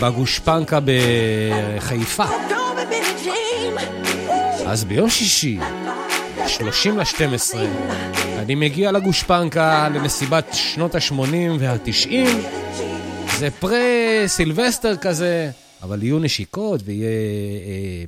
בגושפנקה 0.00 0.78
בחיפה. 0.84 2.24
אז 4.66 4.84
ביום 4.84 5.10
שישי, 5.10 5.58
30 6.46 6.98
ל-12, 6.98 7.56
אני 8.38 8.54
מגיע 8.54 8.92
לגושפנקה 8.92 9.88
למסיבת 9.94 10.48
שנות 10.52 10.94
ה-80 10.94 11.12
וה-90. 11.58 12.10
זה 13.38 13.50
פרה-סילבסטר 13.50 14.96
כזה. 14.96 15.50
אבל 15.82 16.02
יהיו 16.02 16.18
נשיקות 16.18 16.80
ויהיה 16.84 17.10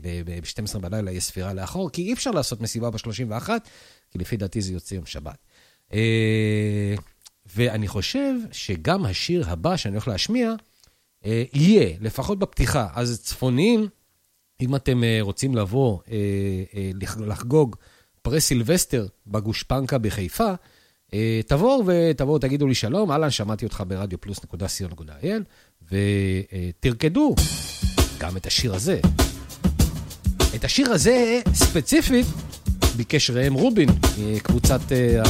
ב-12 0.02 0.78
בלילה 0.78 1.10
יהיה 1.10 1.20
ספירה 1.20 1.54
לאחור, 1.54 1.90
כי 1.90 2.02
אי 2.02 2.12
אפשר 2.12 2.30
לעשות 2.30 2.60
מסיבה 2.60 2.90
ב-31, 2.90 3.48
לפי 4.22 4.36
דעתי 4.36 4.60
זה 4.60 4.72
יוצא 4.72 4.94
יום 4.94 5.06
שבת. 5.06 5.38
אה, 5.94 6.94
ואני 7.56 7.88
חושב 7.88 8.34
שגם 8.52 9.04
השיר 9.04 9.50
הבא 9.50 9.76
שאני 9.76 9.94
הולך 9.94 10.08
להשמיע, 10.08 10.52
אה, 11.24 11.44
יהיה, 11.54 11.96
לפחות 12.00 12.38
בפתיחה. 12.38 12.88
אז 12.94 13.20
צפוניים, 13.24 13.88
אם 14.60 14.76
אתם 14.76 15.04
אה, 15.04 15.18
רוצים 15.20 15.54
לבוא 15.54 15.98
לחגוג 17.18 17.76
פרה 18.22 18.40
סילבסטר 18.40 19.06
בגושפנקה 19.26 19.98
בחיפה, 19.98 20.52
תבואו 21.46 21.84
ותבואו, 21.86 22.38
תגידו 22.38 22.66
לי 22.66 22.74
שלום, 22.74 23.10
אהלן, 23.10 23.30
שמעתי 23.30 23.64
אותך 23.64 23.82
ברדיו 23.86 24.20
פלוס 24.20 24.44
נקודה 24.44 24.68
סיון 24.68 24.90
נקודה 24.90 25.14
אייל, 25.22 25.42
ותרקדו 25.82 27.34
גם 28.18 28.36
את 28.36 28.46
השיר 28.46 28.74
הזה. 28.74 29.00
את 30.54 30.64
השיר 30.64 30.90
הזה 30.90 31.40
ספציפית 31.54 32.26
ביקש 32.96 33.30
ראם 33.30 33.54
רובין, 33.54 33.88
אה, 33.88 34.40
קבוצת 34.42 34.92
אה, 34.92 35.22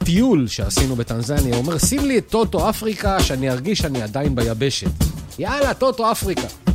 הטיול 0.00 0.48
שעשינו 0.48 0.96
בטנזניה, 0.96 1.54
הוא 1.56 1.62
אומר, 1.62 1.78
שים 1.78 2.04
לי 2.04 2.18
את 2.18 2.28
טוטו 2.28 2.70
אפריקה, 2.70 3.22
שאני 3.22 3.50
ארגיש 3.50 3.78
שאני 3.78 4.02
עדיין 4.02 4.34
ביבשת. 4.34 4.90
יאללה, 5.38 5.74
טוטו 5.74 6.12
אפריקה. 6.12 6.71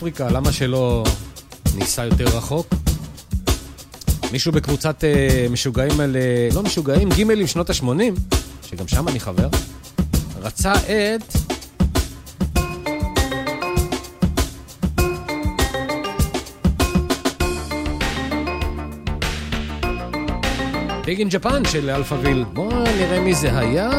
אפריקה, 0.00 0.28
למה 0.30 0.52
שלא 0.52 1.04
ניסע 1.74 2.04
יותר 2.04 2.24
רחוק? 2.24 2.66
מישהו 4.32 4.52
בקבוצת 4.52 5.04
אה, 5.04 5.52
משוגעים 5.52 6.00
על... 6.00 6.16
אה, 6.50 6.54
לא 6.54 6.62
משוגעים, 6.62 7.08
גימלים 7.10 7.46
שנות 7.46 7.70
ה-80, 7.70 8.36
שגם 8.66 8.88
שם 8.88 9.08
אני 9.08 9.20
חבר, 9.20 9.48
רצה 10.42 10.72
את... 10.72 11.36
Big 21.04 21.18
in 21.18 21.28
Japan 21.28 21.64
של 21.64 21.90
Alphaville. 21.90 22.44
בואו 22.52 22.82
נראה 22.82 23.20
מי 23.20 23.34
זה 23.34 23.58
היה. 23.58 23.90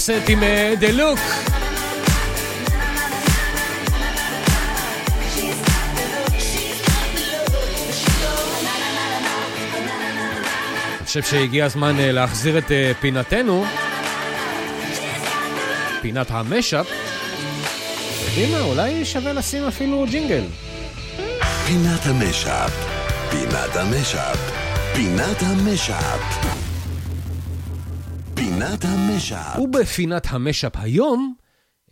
סט 0.00 0.28
עם 0.28 0.42
אה, 0.42 0.74
The 0.78 0.90
Look. 0.90 1.18
אני 10.98 11.06
חושב 11.06 11.22
שהגיע 11.22 11.64
הזמן 11.64 11.98
אה, 11.98 12.12
להחזיר 12.12 12.58
את 12.58 12.70
אה, 12.70 12.92
פינתנו, 13.00 13.64
פינת 16.02 16.30
ה 16.30 16.37
mashup. 16.37 16.86
יודעים 18.28 18.52
מה, 18.52 18.60
אולי 18.60 19.04
שווה 19.04 19.32
לשים 19.32 19.64
אפילו 19.64 20.06
ג'ינגל. 20.10 20.44
פינת 21.66 22.06
ה 22.06 22.14
mashup, 22.14 22.72
פינת 23.30 23.76
ה 23.76 23.84
mashup, 23.84 24.38
פינת 24.94 25.42
ה 25.42 25.54
mashup. 25.54 26.39
המשאפ. 29.20 29.58
ובפינת 29.58 30.26
המשאפ 30.30 30.72
היום, 30.74 31.34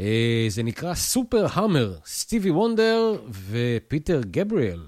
אה, 0.01 0.47
זה 0.49 0.63
נקרא 0.63 0.95
סופר 0.95 1.47
המר, 1.53 1.97
סטיבי 2.07 2.51
וונדר 2.51 3.17
ופיטר 3.51 4.21
גבריאל. 4.31 4.81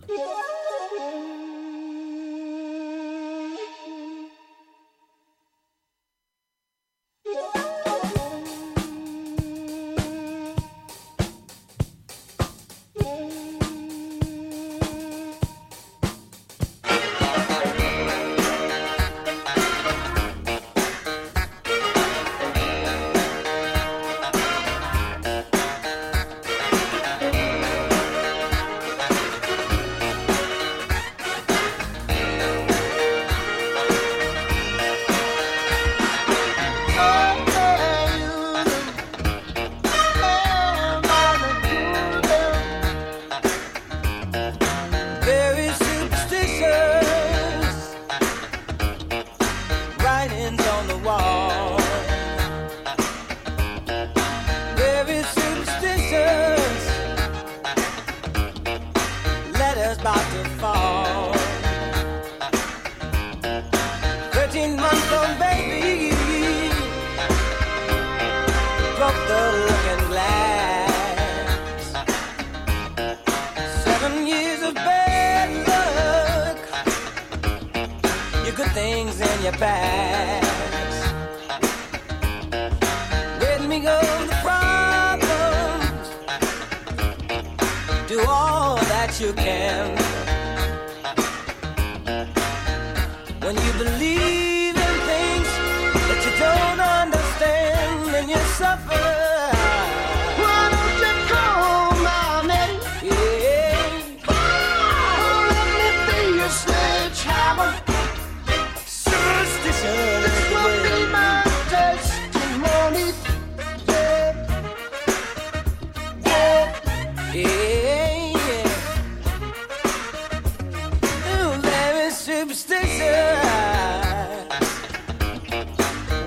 superstition. 122.41 123.37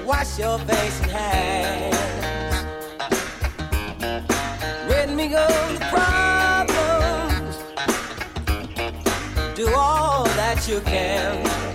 Wash 0.05 0.37
your 0.37 0.59
face 0.59 1.01
and 1.01 1.11
hands. 1.11 1.95
Let 4.87 5.09
me 5.09 5.27
go 5.29 5.47
the 5.73 5.79
problems. 5.95 7.55
Do 9.55 9.73
all 9.73 10.25
that 10.25 10.67
you 10.67 10.81
can. 10.81 11.72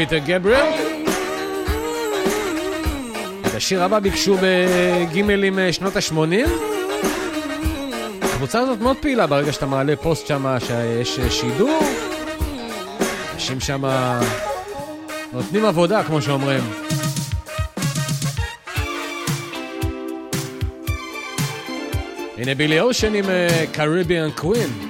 פיטר 0.00 0.18
גבריאל. 0.18 0.66
את 3.46 3.54
השיר 3.54 3.82
הבא 3.82 3.98
ביקשו 3.98 4.36
בגימלים 4.42 5.58
אה, 5.58 5.72
שנות 5.72 5.96
ה-80. 5.96 6.48
הקבוצה 8.22 8.60
הזאת 8.60 8.80
מאוד 8.80 8.96
פעילה 9.00 9.26
ברגע 9.26 9.52
שאתה 9.52 9.66
מעלה 9.66 9.96
פוסט 9.96 10.26
שם 10.26 10.56
שיש 10.66 11.18
אה, 11.18 11.30
שידור. 11.30 11.80
אנשים 13.34 13.60
שם 13.60 13.82
נותנים 15.32 15.64
עבודה, 15.64 16.04
כמו 16.04 16.22
שאומרים. 16.22 16.62
הנה 22.38 22.54
בילי 22.54 22.80
אושן 22.80 23.14
עם 23.14 23.30
אה, 23.30 23.64
Caribbean 23.72 24.30
Queen. 24.36 24.89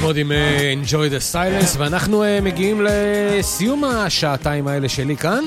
מוד 0.00 0.16
עם 0.16 0.32
אה, 0.32 0.74
Enjoy 0.82 1.12
the 1.12 1.34
Silence, 1.34 1.78
ואנחנו 1.78 2.24
אה, 2.24 2.40
מגיעים 2.40 2.86
לסיום 2.88 3.84
השעתיים 3.84 4.68
האלה 4.68 4.88
שלי 4.88 5.16
כאן. 5.16 5.44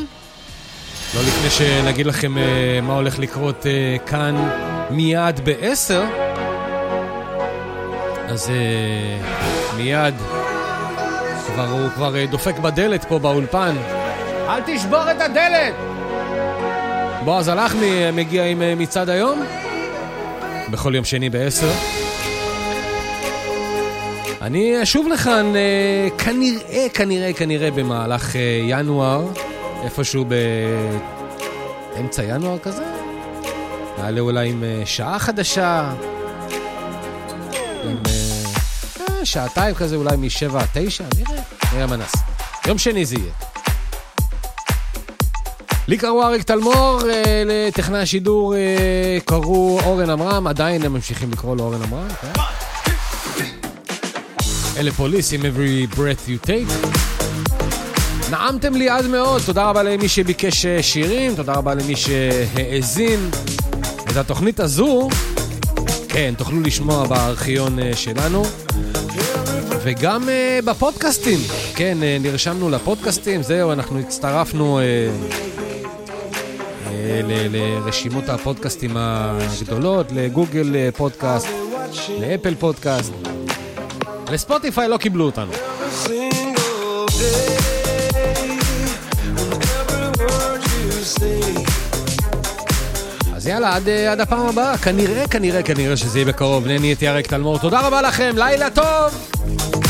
לא 1.16 1.22
לפני 1.22 1.50
שנגיד 1.50 2.06
לכם 2.06 2.38
אה, 2.38 2.80
מה 2.84 2.94
הולך 2.96 3.20
לקרות 3.20 3.66
כאן 4.06 4.50
מיד 4.90 5.40
בעשר. 5.40 6.04
אז 8.28 8.52
מיד, 9.78 10.14
כבר, 11.48 11.70
הוא 11.70 11.90
כבר 11.96 12.26
דופק 12.26 12.60
בדלת 12.60 13.06
פה 13.06 13.20
באולפן. 13.20 13.76
אל 14.48 14.62
תשבור 14.66 15.12
את 15.12 15.22
הדלת! 15.22 15.74
בועז 17.26 17.48
הלחמי 17.48 18.12
מגיע 18.12 18.46
עם 18.46 18.62
מצעד 18.78 19.10
היום, 19.10 19.44
בכל 20.72 20.96
יום 20.96 21.06
שני 21.06 21.30
בעשר. 21.30 21.93
אני 24.44 24.84
אשוב 24.84 25.08
לכאן 25.08 25.56
אה, 25.56 26.08
כנראה, 26.18 26.88
כנראה, 26.94 27.34
כנראה 27.34 27.72
במהלך 27.72 28.36
אה, 28.36 28.62
ינואר, 28.68 29.28
איפשהו 29.84 30.26
באמצע 31.96 32.24
ינואר 32.24 32.60
כזה. 32.60 32.84
נעלה 33.98 34.20
אולי 34.20 34.50
עם 34.50 34.64
אה, 34.64 34.82
שעה 34.86 35.20
חדשה, 35.20 35.94
עם 37.84 37.98
שעתיים 39.24 39.76
כזה, 39.76 39.96
אולי 39.96 40.18
משבע 40.18 40.62
עד 40.62 40.68
תשע, 40.74 41.04
נראה, 41.18 41.42
נראה 41.74 41.98
נעשה. 41.98 42.18
יום 42.68 42.78
שני 42.78 43.06
זה 43.06 43.16
יהיה. 43.16 43.34
לי 45.88 45.98
קראו 45.98 46.24
אריק 46.24 46.44
תלמור, 46.44 47.00
לטכנאי 47.46 48.00
השידור 48.00 48.56
קראו 49.26 49.80
אורן 49.84 50.10
עמרם, 50.10 50.48
עדיין 50.48 50.84
הם 50.84 50.94
ממשיכים 50.94 51.32
לקרוא 51.32 51.56
לו 51.56 51.64
אורן 51.64 51.82
עמרם, 51.82 52.10
כן? 52.22 52.63
אלה 54.78 54.92
פוליס 54.92 55.34
עם 55.34 55.42
Every 55.42 55.96
Breath 55.96 56.30
You 56.30 56.48
Take. 56.48 56.88
נעמתם 58.32 58.76
לי 58.76 58.90
עד 58.90 59.08
מאוד, 59.08 59.42
תודה 59.46 59.70
רבה 59.70 59.84
למי 59.84 60.08
שביקש 60.08 60.66
אה, 60.66 60.84
שירים, 60.84 61.36
תודה 61.36 61.54
רבה 61.54 61.74
למי 61.74 61.96
שהאזין. 61.96 63.30
את 64.12 64.18
התוכנית 64.18 64.60
הזו, 64.60 65.10
כן, 66.10 66.34
תוכלו 66.38 66.62
לשמוע 66.62 67.08
בארכיון 67.08 67.80
אה, 67.80 67.92
שלנו. 67.96 68.44
וגם 69.84 70.30
אה, 70.30 70.60
בפודקאסטים, 70.66 71.40
כן, 71.76 71.98
אה, 72.04 72.18
נרשמנו 72.22 72.70
לפודקאסטים, 72.70 73.44
זהו, 73.44 73.72
אנחנו 73.72 74.00
הצטרפנו 74.00 74.80
אה, 74.80 74.84
ל- 77.24 77.48
לרשימות 77.56 78.30
הפודקאסטים 78.30 78.92
הגדולות, 78.98 80.08
לגוגל 80.12 80.76
פודקאסט, 80.98 81.48
לאפל 82.20 82.56
פודקאסט. 82.56 83.12
לספוטיפיי 84.34 84.88
לא 84.88 84.98
קיבלו 84.98 85.26
אותנו. 85.26 85.52
אז 93.36 93.48
יאללה, 93.48 93.76
עד, 93.76 93.88
אה, 93.90 94.12
עד 94.12 94.20
הפעם 94.20 94.48
הבאה. 94.48 94.78
כנראה, 94.78 95.28
כנראה, 95.28 95.64
כנראה 95.64 95.98
שזה 95.98 96.20
יהיה 96.20 96.26
בקרוב. 96.26 96.66
אני 96.66 96.88
הייתי 96.88 97.08
אריק 97.08 97.28
תלמור. 97.28 97.60
תודה 97.60 97.88
רבה 97.88 98.02
לכם, 98.02 98.34
לילה 98.38 98.70
טוב! 98.70 99.83